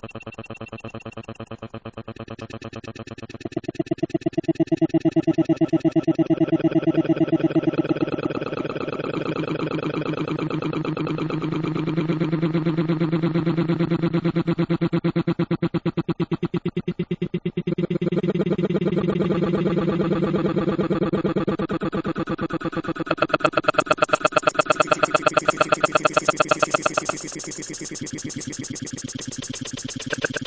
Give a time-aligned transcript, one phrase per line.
[0.00, 1.01] ¡Gracias sí, sí, sí, sí,